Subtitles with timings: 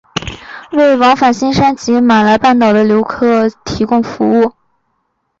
[0.71, 4.51] 为往返新山及马来半岛的旅客提供服务。